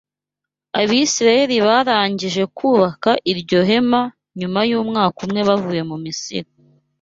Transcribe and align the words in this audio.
Abisirayeli 0.81 1.55
barangije 1.67 2.43
kubaka 2.57 3.09
iryo 3.31 3.59
hema 3.69 4.01
nyuma 4.39 4.59
y’umwaka 4.69 5.17
umwe 5.25 5.41
bavuye 5.49 5.81
mu 5.89 5.97
Misiri 6.05 6.49